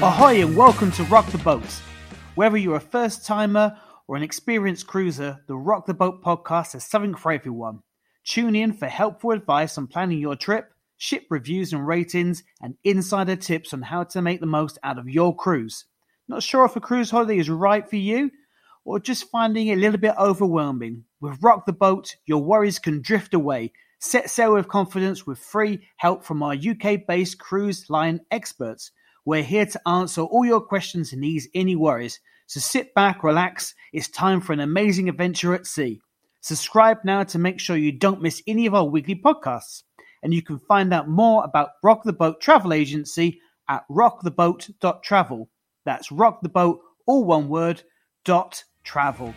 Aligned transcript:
Ahoy 0.00 0.40
and 0.42 0.56
welcome 0.56 0.92
to 0.92 1.02
Rock 1.04 1.26
the 1.32 1.38
Boat. 1.38 1.66
Whether 2.36 2.56
you're 2.56 2.76
a 2.76 2.80
first 2.80 3.26
timer 3.26 3.76
or 4.06 4.14
an 4.14 4.22
experienced 4.22 4.86
cruiser, 4.86 5.42
the 5.48 5.56
Rock 5.56 5.86
the 5.86 5.94
Boat 5.94 6.22
podcast 6.22 6.74
has 6.74 6.84
something 6.84 7.16
for 7.16 7.32
everyone. 7.32 7.82
Tune 8.24 8.54
in 8.54 8.72
for 8.72 8.86
helpful 8.86 9.32
advice 9.32 9.76
on 9.76 9.88
planning 9.88 10.20
your 10.20 10.36
trip, 10.36 10.72
ship 10.98 11.26
reviews 11.30 11.72
and 11.72 11.84
ratings, 11.84 12.44
and 12.62 12.76
insider 12.84 13.34
tips 13.34 13.74
on 13.74 13.82
how 13.82 14.04
to 14.04 14.22
make 14.22 14.38
the 14.38 14.46
most 14.46 14.78
out 14.84 14.98
of 14.98 15.08
your 15.08 15.34
cruise. 15.34 15.84
Not 16.28 16.44
sure 16.44 16.64
if 16.64 16.76
a 16.76 16.80
cruise 16.80 17.10
holiday 17.10 17.38
is 17.38 17.50
right 17.50 17.90
for 17.90 17.96
you, 17.96 18.30
or 18.84 19.00
just 19.00 19.28
finding 19.30 19.66
it 19.66 19.78
a 19.78 19.80
little 19.80 19.98
bit 19.98 20.14
overwhelming? 20.16 21.06
With 21.20 21.42
Rock 21.42 21.66
the 21.66 21.72
Boat, 21.72 22.14
your 22.24 22.40
worries 22.40 22.78
can 22.78 23.02
drift 23.02 23.34
away. 23.34 23.72
Set 23.98 24.30
sail 24.30 24.54
with 24.54 24.68
confidence 24.68 25.26
with 25.26 25.40
free 25.40 25.88
help 25.96 26.22
from 26.22 26.44
our 26.44 26.54
UK 26.54 27.04
based 27.04 27.40
cruise 27.40 27.90
line 27.90 28.20
experts. 28.30 28.92
We're 29.28 29.42
here 29.42 29.66
to 29.66 29.80
answer 29.86 30.22
all 30.22 30.46
your 30.46 30.62
questions 30.62 31.12
and 31.12 31.22
ease 31.22 31.50
any 31.54 31.76
worries. 31.76 32.18
So 32.46 32.60
sit 32.60 32.94
back, 32.94 33.22
relax. 33.22 33.74
It's 33.92 34.08
time 34.08 34.40
for 34.40 34.54
an 34.54 34.60
amazing 34.60 35.10
adventure 35.10 35.52
at 35.52 35.66
sea. 35.66 36.00
Subscribe 36.40 37.04
now 37.04 37.24
to 37.24 37.38
make 37.38 37.60
sure 37.60 37.76
you 37.76 37.92
don't 37.92 38.22
miss 38.22 38.42
any 38.46 38.64
of 38.64 38.74
our 38.74 38.86
weekly 38.86 39.14
podcasts. 39.14 39.82
And 40.22 40.32
you 40.32 40.40
can 40.40 40.58
find 40.58 40.94
out 40.94 41.10
more 41.10 41.44
about 41.44 41.72
Rock 41.82 42.04
the 42.04 42.12
Boat 42.14 42.40
Travel 42.40 42.72
Agency 42.72 43.38
at 43.68 43.84
rocktheboat.travel. 43.90 45.50
That's 45.84 46.10
rock 46.10 46.40
the 46.40 46.48
boat, 46.48 46.80
all 47.04 47.26
one 47.26 47.50
word, 47.50 47.82
dot 48.24 48.64
travel. 48.82 49.34